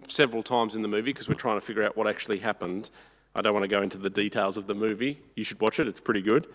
several 0.08 0.42
times 0.42 0.76
in 0.76 0.82
the 0.82 0.88
movie 0.88 1.14
because 1.14 1.30
we're 1.30 1.36
trying 1.36 1.58
to 1.58 1.66
figure 1.66 1.84
out 1.84 1.96
what 1.96 2.08
actually 2.08 2.40
happened. 2.40 2.90
I 3.36 3.44
don't 3.44 3.54
want 3.54 3.64
to 3.64 3.68
go 3.68 3.84
into 3.84 4.00
the 4.00 4.10
details 4.10 4.58
of 4.58 4.66
the 4.66 4.74
movie. 4.74 5.20
You 5.36 5.44
should 5.44 5.62
watch 5.62 5.80
it, 5.80 5.88
it's 5.88 6.02
pretty 6.02 6.24
good. 6.24 6.48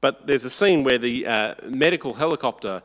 But 0.00 0.28
there's 0.28 0.44
a 0.44 0.50
scene 0.50 0.84
where 0.84 0.98
the 0.98 1.26
uh, 1.26 1.54
medical 1.68 2.14
helicopter 2.14 2.80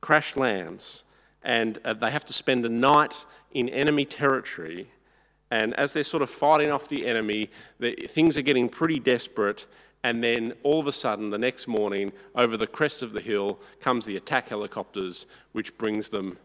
crash 0.00 0.36
lands 0.36 1.04
and 1.42 1.78
uh, 1.84 1.92
they 1.92 2.10
have 2.10 2.24
to 2.24 2.32
spend 2.32 2.64
a 2.64 2.70
night 2.70 3.26
in 3.52 3.68
enemy 3.68 4.06
territory. 4.06 4.88
And 5.54 5.72
as 5.74 5.92
they're 5.92 6.02
sort 6.02 6.24
of 6.24 6.30
fighting 6.30 6.72
off 6.72 6.88
the 6.88 7.06
enemy, 7.06 7.48
the, 7.78 7.94
things 8.08 8.36
are 8.36 8.42
getting 8.42 8.68
pretty 8.68 8.98
desperate. 8.98 9.66
And 10.02 10.22
then 10.22 10.52
all 10.64 10.80
of 10.80 10.88
a 10.88 10.92
sudden, 10.92 11.30
the 11.30 11.38
next 11.38 11.68
morning, 11.68 12.12
over 12.34 12.56
the 12.56 12.66
crest 12.66 13.02
of 13.02 13.12
the 13.12 13.20
hill, 13.20 13.60
comes 13.80 14.04
the 14.04 14.16
attack 14.16 14.48
helicopters, 14.48 15.26
which 15.52 15.78
brings 15.78 16.08
them 16.08 16.38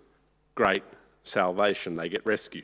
great 0.54 0.84
salvation. 1.24 1.96
They 1.96 2.08
get 2.08 2.24
rescued. 2.24 2.64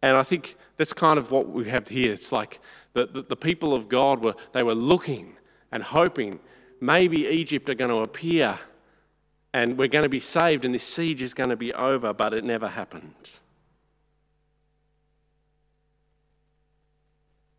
And 0.00 0.16
I 0.16 0.22
think 0.22 0.56
that's 0.78 0.94
kind 0.94 1.18
of 1.18 1.30
what 1.30 1.50
we 1.50 1.68
have 1.68 1.86
here. 1.86 2.14
It's 2.14 2.32
like 2.32 2.58
the, 2.94 3.04
the, 3.04 3.20
the 3.20 3.36
people 3.36 3.74
of 3.74 3.86
God 3.86 4.24
were, 4.24 4.34
they 4.52 4.62
were 4.62 4.74
looking 4.74 5.36
and 5.70 5.82
hoping 5.82 6.40
maybe 6.80 7.26
Egypt 7.26 7.68
are 7.68 7.74
going 7.74 7.90
to 7.90 7.98
appear 7.98 8.58
and 9.52 9.76
we're 9.76 9.88
going 9.88 10.04
to 10.04 10.08
be 10.08 10.20
saved 10.20 10.64
and 10.64 10.74
this 10.74 10.84
siege 10.84 11.20
is 11.20 11.34
going 11.34 11.50
to 11.50 11.56
be 11.56 11.74
over, 11.74 12.14
but 12.14 12.32
it 12.32 12.44
never 12.44 12.68
happened. 12.68 13.40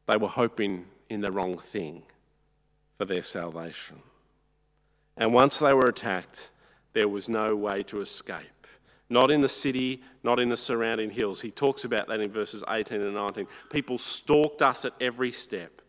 They 0.08 0.18
were 0.18 0.28
hoping 0.28 0.86
in 1.10 1.22
the 1.22 1.32
wrong 1.32 1.58
thing. 1.58 2.04
for 2.98 3.06
their 3.06 3.22
salvation. 3.22 4.02
And 5.18 5.34
once 5.34 5.60
they 5.60 5.74
were 5.74 5.88
attacked, 5.88 6.50
there 6.94 7.08
was 7.08 7.30
no 7.30 7.56
way 7.56 7.84
to 7.84 8.02
escape. 8.02 8.68
Not 9.10 9.32
in 9.32 9.42
the 9.42 9.50
city, 9.50 10.02
not 10.24 10.40
in 10.40 10.50
the 10.50 10.58
surrounding 10.58 11.12
hills. 11.12 11.42
He 11.42 11.52
talks 11.52 11.86
about 11.86 12.08
that 12.08 12.20
in 12.20 12.32
verses 12.32 12.64
18 12.68 13.00
and 13.00 13.14
19. 13.14 13.48
People 13.72 13.98
stalked 13.98 14.62
us 14.62 14.84
at 14.84 14.94
every 15.00 15.32
step. 15.32 15.82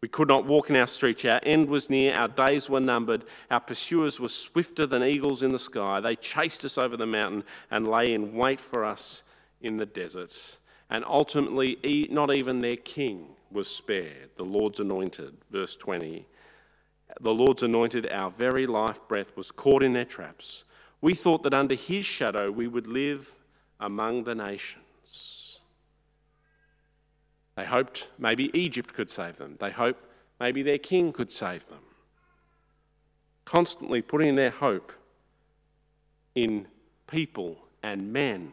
We 0.00 0.08
could 0.08 0.28
not 0.28 0.46
walk 0.46 0.70
in 0.70 0.76
our 0.76 0.86
streets. 0.86 1.24
Our 1.24 1.40
end 1.42 1.68
was 1.68 1.90
near. 1.90 2.14
Our 2.14 2.28
days 2.28 2.70
were 2.70 2.80
numbered. 2.80 3.24
Our 3.50 3.60
pursuers 3.60 4.20
were 4.20 4.28
swifter 4.28 4.86
than 4.86 5.02
eagles 5.02 5.42
in 5.42 5.52
the 5.52 5.58
sky. 5.58 6.00
They 6.00 6.16
chased 6.16 6.64
us 6.64 6.78
over 6.78 6.96
the 6.96 7.06
mountain 7.06 7.44
and 7.70 7.88
lay 7.88 8.14
in 8.14 8.34
wait 8.34 8.60
for 8.60 8.84
us 8.84 9.22
in 9.60 9.78
the 9.78 9.86
desert. 9.86 10.58
And 10.88 11.04
ultimately, 11.04 12.06
not 12.10 12.32
even 12.32 12.60
their 12.60 12.76
king 12.76 13.35
was 13.56 13.68
spared, 13.68 14.28
the 14.36 14.44
Lord's 14.44 14.80
anointed. 14.80 15.34
Verse 15.50 15.74
20. 15.76 16.26
The 17.20 17.34
Lord's 17.34 17.62
anointed, 17.62 18.12
our 18.12 18.30
very 18.30 18.66
life 18.66 19.00
breath, 19.08 19.34
was 19.34 19.50
caught 19.50 19.82
in 19.82 19.94
their 19.94 20.04
traps. 20.04 20.64
We 21.00 21.14
thought 21.14 21.42
that 21.42 21.54
under 21.54 21.74
his 21.74 22.04
shadow 22.04 22.50
we 22.50 22.68
would 22.68 22.86
live 22.86 23.32
among 23.80 24.24
the 24.24 24.34
nations. 24.34 25.60
They 27.56 27.64
hoped 27.64 28.08
maybe 28.18 28.50
Egypt 28.56 28.92
could 28.92 29.08
save 29.08 29.38
them. 29.38 29.56
They 29.58 29.70
hoped 29.70 30.04
maybe 30.38 30.62
their 30.62 30.78
king 30.78 31.10
could 31.12 31.32
save 31.32 31.66
them. 31.68 31.84
Constantly 33.46 34.02
putting 34.02 34.36
their 34.36 34.50
hope 34.50 34.92
in 36.34 36.68
people 37.06 37.56
and 37.82 38.12
men, 38.12 38.52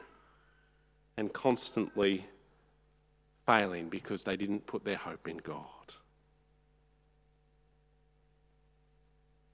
and 1.18 1.34
constantly 1.34 2.28
failing 3.46 3.90
because 3.90 4.24
they 4.24 4.38
didn't 4.38 4.66
put 4.66 4.84
their 4.84 4.98
hope 4.98 5.28
in 5.28 5.38
God. 5.38 5.66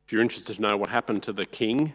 If 0.05 0.13
you're 0.13 0.21
interested 0.21 0.55
to 0.55 0.61
know 0.61 0.77
what 0.77 0.89
happened 0.89 1.23
to 1.23 1.33
the 1.33 1.45
king, 1.45 1.93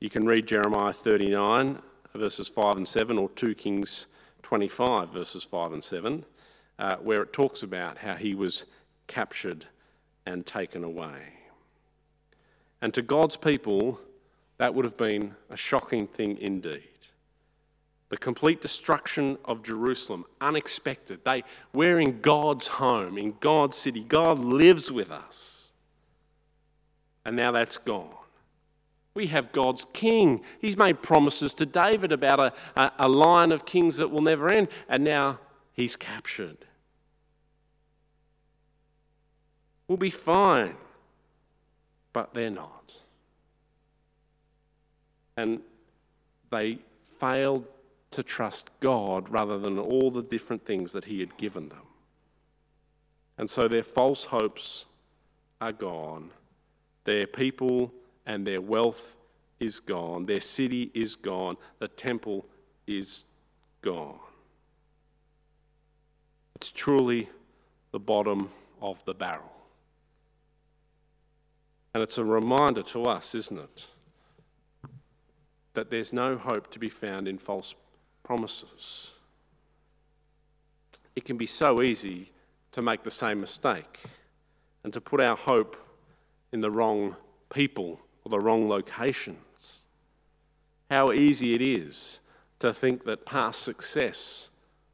you 0.00 0.08
can 0.08 0.26
read 0.26 0.46
Jeremiah 0.46 0.92
39, 0.92 1.80
verses 2.14 2.48
5 2.48 2.76
and 2.76 2.86
7, 2.86 3.18
or 3.18 3.28
2 3.30 3.54
Kings 3.54 4.06
25, 4.42 5.12
verses 5.12 5.42
5 5.42 5.72
and 5.72 5.82
7, 5.82 6.24
uh, 6.78 6.96
where 6.96 7.22
it 7.22 7.32
talks 7.32 7.62
about 7.62 7.98
how 7.98 8.14
he 8.14 8.34
was 8.34 8.64
captured 9.08 9.66
and 10.24 10.46
taken 10.46 10.84
away. 10.84 11.32
And 12.80 12.94
to 12.94 13.02
God's 13.02 13.36
people, 13.36 14.00
that 14.58 14.74
would 14.74 14.84
have 14.84 14.96
been 14.96 15.34
a 15.50 15.56
shocking 15.56 16.06
thing 16.06 16.38
indeed. 16.38 16.97
The 18.08 18.16
complete 18.16 18.62
destruction 18.62 19.36
of 19.44 19.62
Jerusalem, 19.62 20.24
unexpected. 20.40 21.24
They, 21.24 21.44
we're 21.72 22.00
in 22.00 22.20
God's 22.20 22.66
home, 22.66 23.18
in 23.18 23.34
God's 23.38 23.76
city. 23.76 24.02
God 24.02 24.38
lives 24.38 24.90
with 24.90 25.10
us. 25.10 25.72
And 27.24 27.36
now 27.36 27.52
that's 27.52 27.76
gone. 27.76 28.14
We 29.12 29.26
have 29.26 29.52
God's 29.52 29.84
king. 29.92 30.42
He's 30.58 30.76
made 30.76 31.02
promises 31.02 31.52
to 31.54 31.66
David 31.66 32.12
about 32.12 32.40
a, 32.40 32.52
a, 32.76 32.92
a 33.00 33.08
line 33.08 33.52
of 33.52 33.66
kings 33.66 33.96
that 33.96 34.10
will 34.10 34.22
never 34.22 34.48
end, 34.48 34.68
and 34.88 35.04
now 35.04 35.40
he's 35.74 35.96
captured. 35.96 36.58
We'll 39.88 39.98
be 39.98 40.10
fine, 40.10 40.76
but 42.12 42.32
they're 42.32 42.48
not. 42.48 42.96
And 45.36 45.60
they 46.50 46.78
failed 47.18 47.66
to 48.10 48.22
trust 48.22 48.70
God 48.80 49.28
rather 49.28 49.58
than 49.58 49.78
all 49.78 50.10
the 50.10 50.22
different 50.22 50.64
things 50.64 50.92
that 50.92 51.04
He 51.04 51.20
had 51.20 51.36
given 51.36 51.68
them. 51.68 51.86
And 53.36 53.48
so 53.48 53.68
their 53.68 53.82
false 53.82 54.24
hopes 54.24 54.86
are 55.60 55.72
gone. 55.72 56.30
Their 57.04 57.26
people 57.26 57.92
and 58.26 58.46
their 58.46 58.60
wealth 58.60 59.16
is 59.60 59.80
gone. 59.80 60.26
Their 60.26 60.40
city 60.40 60.90
is 60.94 61.16
gone. 61.16 61.56
The 61.78 61.88
temple 61.88 62.46
is 62.86 63.24
gone. 63.82 64.18
It's 66.56 66.72
truly 66.72 67.28
the 67.92 68.00
bottom 68.00 68.50
of 68.82 69.04
the 69.04 69.14
barrel. 69.14 69.52
And 71.94 72.02
it's 72.02 72.18
a 72.18 72.24
reminder 72.24 72.82
to 72.82 73.04
us, 73.04 73.34
isn't 73.34 73.58
it, 73.58 73.86
that 75.74 75.90
there's 75.90 76.12
no 76.12 76.36
hope 76.36 76.70
to 76.72 76.78
be 76.78 76.88
found 76.88 77.28
in 77.28 77.38
false 77.38 77.74
promises. 78.28 79.14
It 81.16 81.24
can 81.24 81.38
be 81.38 81.46
so 81.46 81.80
easy 81.80 82.30
to 82.72 82.82
make 82.82 83.02
the 83.02 83.10
same 83.10 83.40
mistake 83.40 84.00
and 84.84 84.92
to 84.92 85.00
put 85.00 85.18
our 85.18 85.34
hope 85.34 85.78
in 86.52 86.60
the 86.60 86.70
wrong 86.70 87.16
people 87.48 87.98
or 88.22 88.28
the 88.28 88.38
wrong 88.38 88.68
locations. 88.68 89.80
How 90.90 91.10
easy 91.10 91.54
it 91.54 91.62
is 91.62 92.20
to 92.58 92.74
think 92.74 93.06
that 93.06 93.24
past 93.24 93.62
success 93.62 94.50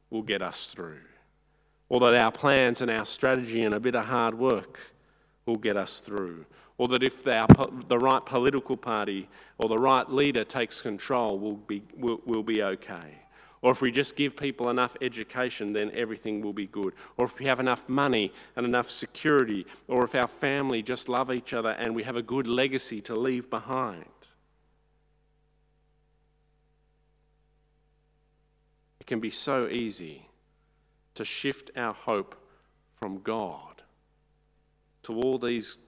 will 0.09 0.21
get 0.21 0.41
us 0.41 0.73
through, 0.73 1.01
or 1.89 1.99
that 1.99 2.15
our 2.15 2.31
plans 2.31 2.79
and 2.79 2.89
our 2.89 3.05
strategy 3.05 3.65
and 3.65 3.75
a 3.75 3.81
bit 3.81 3.95
of 3.95 4.05
hard 4.05 4.35
work 4.35 4.79
will 5.45 5.57
get 5.57 5.75
us 5.75 5.99
through, 5.99 6.45
or 6.77 6.87
that 6.87 7.03
if 7.03 7.27
our, 7.27 7.47
the 7.89 7.99
right 7.99 8.25
political 8.25 8.77
party 8.77 9.27
or 9.57 9.67
the 9.67 9.77
right 9.77 10.09
leader 10.09 10.45
takes 10.45 10.81
control, 10.81 11.37
we'll 11.37 11.55
be, 11.55 11.83
we'll, 11.97 12.21
we'll 12.25 12.41
be 12.41 12.63
okay. 12.63 13.24
Or 13.65 13.71
if 13.71 13.81
we 13.81 13.91
just 13.91 14.15
give 14.15 14.37
people 14.37 14.69
enough 14.69 14.95
education, 15.01 15.73
then 15.73 15.89
everything 15.95 16.39
will 16.39 16.53
be 16.53 16.67
good. 16.67 16.93
Or 17.17 17.25
if 17.25 17.39
we 17.39 17.45
have 17.45 17.59
enough 17.59 17.89
money 17.89 18.31
and 18.55 18.63
enough 18.63 18.87
security. 18.87 19.65
Or 19.87 20.03
if 20.03 20.13
our 20.13 20.27
family 20.27 20.83
just 20.83 21.09
love 21.09 21.31
each 21.31 21.51
other 21.51 21.71
and 21.71 21.95
we 21.95 22.03
have 22.03 22.15
a 22.15 22.21
good 22.21 22.45
legacy 22.45 23.01
to 23.01 23.15
leave 23.15 23.49
behind. 23.49 24.05
It 28.99 29.07
can 29.07 29.19
be 29.19 29.31
so 29.31 29.67
easy 29.67 30.29
to 31.15 31.25
shift 31.25 31.71
our 31.75 31.95
hope 31.95 32.35
from 32.93 33.21
God 33.21 33.81
to 35.01 35.19
all 35.19 35.39
these 35.39 35.79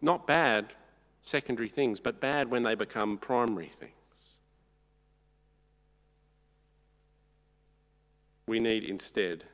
not 0.00 0.26
bad 0.26 0.72
secondary 1.20 1.68
things, 1.68 2.00
but 2.00 2.18
bad 2.18 2.50
when 2.50 2.62
they 2.62 2.74
become 2.74 3.18
primary 3.18 3.72
things. 3.78 3.95
We 8.46 8.60
need 8.60 8.84
instead 8.84 9.44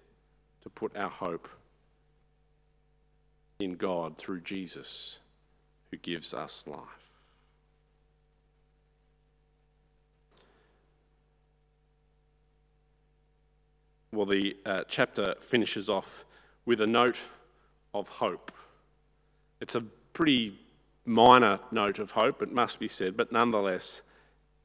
to 0.63 0.71
put 0.71 0.97
our 0.97 1.09
hope 1.09 1.49
in 3.59 3.77
God 3.77 4.19
through 4.19 4.41
Jesus, 4.41 5.21
who 5.91 5.97
gives 5.97 6.35
us 6.35 6.67
life. 6.67 7.03
Well, 14.13 14.27
the 14.27 14.57
uh, 14.67 14.85
chapter 14.89 15.35
finishes 15.41 15.89
off 15.89 16.25
with 16.67 16.81
a 16.83 16.87
note 16.87 17.23
of 17.95 18.09
hope. 18.09 18.53
It's 19.61 19.75
a 19.75 19.81
pretty 20.13 20.59
minor 21.07 21.61
note 21.71 21.99
of 21.99 22.11
hope, 22.11 22.43
it 22.43 22.53
must 22.53 22.79
be 22.79 22.89
said, 22.89 23.17
but 23.17 23.33
nonetheless, 23.33 24.03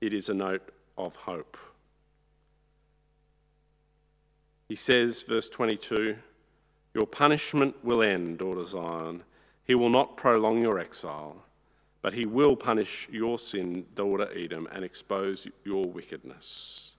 it 0.02 0.14
is 0.14 0.28
a 0.28 0.34
note 0.34 0.70
of 0.98 1.16
hope. 1.16 1.58
He 4.68 4.76
says, 4.76 5.24
verse 5.24 5.48
22, 5.50 6.18
Your 6.94 7.08
punishment 7.08 7.76
will 7.84 8.02
end, 8.02 8.40
daughter 8.40 8.66
Zion. 8.66 9.24
He 9.64 9.76
will 9.76 9.90
not 9.90 10.18
prolong 10.18 10.62
your 10.62 10.80
exile, 10.80 11.44
but 12.02 12.14
he 12.14 12.26
will 12.26 12.56
punish 12.56 13.08
your 13.12 13.40
sin, 13.40 13.86
daughter 13.96 14.30
Edom, 14.36 14.68
and 14.72 14.84
expose 14.84 15.48
your 15.64 15.86
wickedness. 15.86 16.94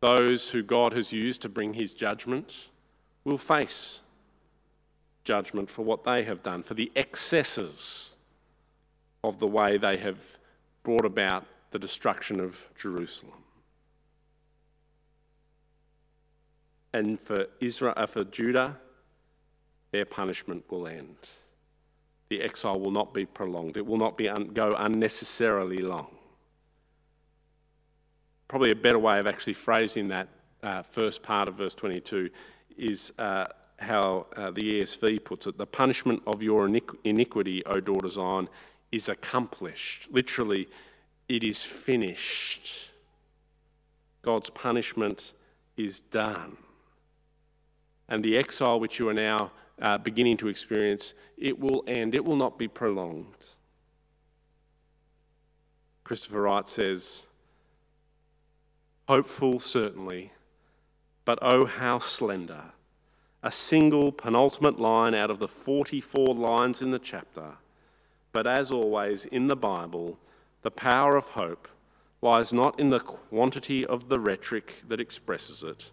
Those 0.00 0.50
who 0.50 0.62
God 0.62 0.92
has 0.92 1.12
used 1.12 1.42
to 1.42 1.48
bring 1.48 1.74
his 1.74 1.92
judgment 1.92 2.70
will 3.24 3.38
face 3.38 4.00
judgment 5.24 5.68
for 5.68 5.84
what 5.84 6.04
they 6.04 6.22
have 6.24 6.42
done, 6.42 6.62
for 6.62 6.74
the 6.74 6.90
excesses 6.96 8.16
of 9.24 9.38
the 9.38 9.46
way 9.46 9.76
they 9.76 9.96
have 9.98 10.38
brought 10.82 11.04
about 11.04 11.44
the 11.70 11.78
destruction 11.78 12.40
of 12.40 12.68
Jerusalem. 12.78 13.42
And 16.92 17.20
for 17.20 17.46
Israel, 17.60 17.94
uh, 17.96 18.06
for 18.06 18.24
Judah, 18.24 18.78
their 19.90 20.04
punishment 20.04 20.64
will 20.70 20.86
end. 20.86 21.16
The 22.28 22.42
exile 22.42 22.78
will 22.78 22.90
not 22.90 23.14
be 23.14 23.24
prolonged. 23.24 23.76
It 23.76 23.86
will 23.86 23.96
not 23.96 24.16
be 24.16 24.28
un- 24.28 24.48
go 24.48 24.74
unnecessarily 24.76 25.78
long. 25.78 26.08
Probably 28.48 28.70
a 28.70 28.76
better 28.76 28.98
way 28.98 29.18
of 29.18 29.26
actually 29.26 29.54
phrasing 29.54 30.08
that 30.08 30.28
uh, 30.62 30.82
first 30.82 31.22
part 31.22 31.48
of 31.48 31.54
verse 31.54 31.74
22 31.74 32.30
is 32.76 33.12
uh, 33.18 33.46
how 33.78 34.26
uh, 34.36 34.50
the 34.50 34.80
ESV 34.80 35.24
puts 35.24 35.46
it: 35.46 35.58
"The 35.58 35.66
punishment 35.66 36.22
of 36.26 36.42
your 36.42 36.68
iniquity, 37.04 37.64
O 37.66 37.80
daughter 37.80 38.08
Zion, 38.08 38.48
is 38.90 39.08
accomplished." 39.08 40.08
Literally, 40.10 40.68
it 41.28 41.44
is 41.44 41.62
finished. 41.62 42.90
God's 44.22 44.50
punishment 44.50 45.32
is 45.76 46.00
done 46.00 46.56
and 48.08 48.24
the 48.24 48.36
exile 48.36 48.80
which 48.80 48.98
you 48.98 49.08
are 49.08 49.14
now 49.14 49.52
uh, 49.80 49.98
beginning 49.98 50.36
to 50.38 50.48
experience, 50.48 51.14
it 51.36 51.58
will 51.58 51.84
end, 51.86 52.14
it 52.14 52.24
will 52.24 52.36
not 52.36 52.58
be 52.58 52.68
prolonged. 52.68 53.54
Christopher 56.04 56.42
Wright 56.42 56.68
says, 56.68 57.26
Hopeful, 59.08 59.58
certainly, 59.58 60.32
but 61.24 61.38
oh, 61.42 61.66
how 61.66 61.98
slender. 61.98 62.72
A 63.42 63.52
single 63.52 64.10
penultimate 64.10 64.80
line 64.80 65.14
out 65.14 65.30
of 65.30 65.38
the 65.38 65.46
44 65.46 66.34
lines 66.34 66.82
in 66.82 66.90
the 66.90 66.98
chapter. 66.98 67.52
But 68.32 68.46
as 68.46 68.72
always 68.72 69.24
in 69.24 69.46
the 69.46 69.56
Bible, 69.56 70.18
the 70.62 70.70
power 70.70 71.16
of 71.16 71.30
hope 71.30 71.68
lies 72.20 72.52
not 72.52 72.78
in 72.80 72.90
the 72.90 73.00
quantity 73.00 73.86
of 73.86 74.08
the 74.08 74.18
rhetoric 74.18 74.82
that 74.88 75.00
expresses 75.00 75.62
it, 75.62 75.90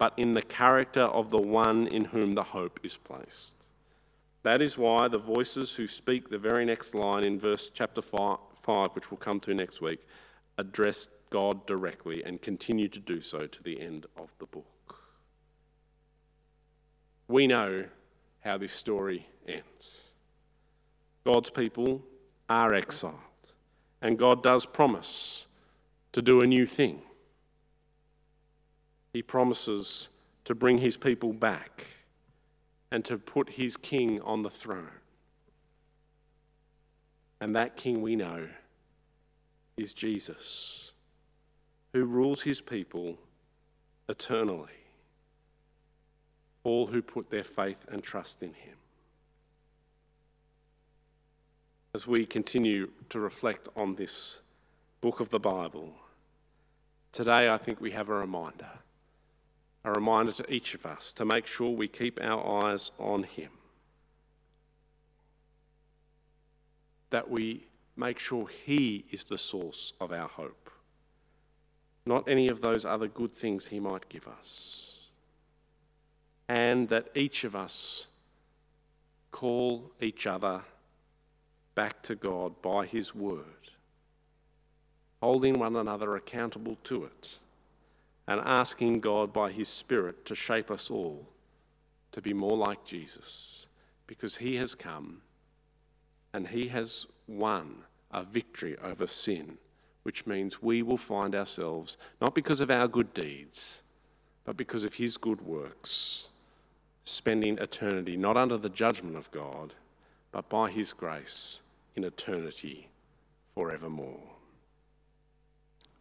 but 0.00 0.14
in 0.16 0.32
the 0.32 0.40
character 0.40 1.02
of 1.02 1.28
the 1.28 1.38
one 1.38 1.86
in 1.86 2.06
whom 2.06 2.32
the 2.32 2.42
hope 2.42 2.80
is 2.82 2.96
placed. 2.96 3.54
That 4.44 4.62
is 4.62 4.78
why 4.78 5.08
the 5.08 5.18
voices 5.18 5.74
who 5.74 5.86
speak 5.86 6.30
the 6.30 6.38
very 6.38 6.64
next 6.64 6.94
line 6.94 7.22
in 7.22 7.38
verse 7.38 7.68
chapter 7.68 8.00
5, 8.00 8.38
which 8.94 9.10
we'll 9.10 9.18
come 9.18 9.40
to 9.40 9.52
next 9.52 9.82
week, 9.82 10.00
address 10.56 11.06
God 11.28 11.66
directly 11.66 12.24
and 12.24 12.40
continue 12.40 12.88
to 12.88 12.98
do 12.98 13.20
so 13.20 13.46
to 13.46 13.62
the 13.62 13.78
end 13.78 14.06
of 14.16 14.32
the 14.38 14.46
book. 14.46 15.04
We 17.28 17.46
know 17.46 17.84
how 18.42 18.56
this 18.56 18.72
story 18.72 19.26
ends. 19.46 20.14
God's 21.24 21.50
people 21.50 22.02
are 22.48 22.72
exiled, 22.72 23.14
and 24.00 24.18
God 24.18 24.42
does 24.42 24.64
promise 24.64 25.46
to 26.12 26.22
do 26.22 26.40
a 26.40 26.46
new 26.46 26.64
thing. 26.64 27.02
He 29.12 29.22
promises 29.22 30.08
to 30.44 30.54
bring 30.54 30.78
his 30.78 30.96
people 30.96 31.32
back 31.32 31.86
and 32.90 33.04
to 33.04 33.18
put 33.18 33.50
his 33.50 33.76
king 33.76 34.20
on 34.22 34.42
the 34.42 34.50
throne. 34.50 34.90
And 37.40 37.56
that 37.56 37.76
king 37.76 38.02
we 38.02 38.16
know 38.16 38.48
is 39.76 39.92
Jesus, 39.92 40.92
who 41.92 42.04
rules 42.04 42.42
his 42.42 42.60
people 42.60 43.18
eternally, 44.08 44.68
all 46.64 46.86
who 46.86 47.00
put 47.00 47.30
their 47.30 47.44
faith 47.44 47.86
and 47.88 48.02
trust 48.02 48.42
in 48.42 48.52
him. 48.52 48.76
As 51.94 52.06
we 52.06 52.26
continue 52.26 52.90
to 53.08 53.18
reflect 53.18 53.68
on 53.74 53.94
this 53.94 54.40
book 55.00 55.20
of 55.20 55.30
the 55.30 55.40
Bible, 55.40 55.94
today 57.10 57.48
I 57.48 57.56
think 57.56 57.80
we 57.80 57.92
have 57.92 58.08
a 58.08 58.14
reminder. 58.14 58.70
A 59.84 59.92
reminder 59.92 60.32
to 60.32 60.52
each 60.52 60.74
of 60.74 60.84
us 60.84 61.12
to 61.12 61.24
make 61.24 61.46
sure 61.46 61.70
we 61.70 61.88
keep 61.88 62.20
our 62.22 62.64
eyes 62.64 62.90
on 62.98 63.22
Him. 63.22 63.50
That 67.10 67.30
we 67.30 67.66
make 67.96 68.18
sure 68.18 68.46
He 68.48 69.04
is 69.10 69.24
the 69.24 69.38
source 69.38 69.92
of 70.00 70.12
our 70.12 70.28
hope, 70.28 70.70
not 72.04 72.28
any 72.28 72.48
of 72.48 72.60
those 72.60 72.84
other 72.84 73.08
good 73.08 73.32
things 73.32 73.68
He 73.68 73.80
might 73.80 74.08
give 74.08 74.28
us. 74.28 75.08
And 76.48 76.88
that 76.88 77.08
each 77.14 77.44
of 77.44 77.56
us 77.56 78.06
call 79.30 79.92
each 80.00 80.26
other 80.26 80.62
back 81.74 82.02
to 82.02 82.14
God 82.14 82.60
by 82.60 82.86
His 82.86 83.14
word 83.14 83.70
holding 85.20 85.58
one 85.58 85.76
another 85.76 86.16
accountable 86.16 86.76
to 86.84 87.04
it, 87.04 87.38
and 88.26 88.40
asking 88.44 89.00
God 89.00 89.32
by 89.32 89.50
His 89.50 89.68
Spirit 89.68 90.24
to 90.26 90.34
shape 90.34 90.70
us 90.70 90.90
all 90.90 91.26
to 92.12 92.20
be 92.20 92.32
more 92.32 92.56
like 92.56 92.84
Jesus, 92.84 93.68
because 94.06 94.36
He 94.36 94.56
has 94.56 94.74
come 94.74 95.22
and 96.32 96.48
He 96.48 96.68
has 96.68 97.06
won 97.26 97.84
a 98.10 98.24
victory 98.24 98.76
over 98.82 99.06
sin, 99.06 99.58
which 100.02 100.26
means 100.26 100.62
we 100.62 100.82
will 100.82 100.96
find 100.96 101.34
ourselves, 101.34 101.96
not 102.20 102.34
because 102.34 102.60
of 102.60 102.70
our 102.70 102.88
good 102.88 103.14
deeds, 103.14 103.82
but 104.44 104.56
because 104.56 104.84
of 104.84 104.94
His 104.94 105.16
good 105.16 105.40
works, 105.40 106.30
spending 107.04 107.58
eternity 107.58 108.16
not 108.16 108.36
under 108.36 108.56
the 108.56 108.68
judgment 108.68 109.16
of 109.16 109.30
God, 109.30 109.74
but 110.32 110.48
by 110.48 110.70
His 110.70 110.92
grace 110.92 111.60
in 111.94 112.04
eternity 112.04 112.88
forevermore. 113.54 114.22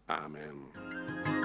Amen. 0.09 1.38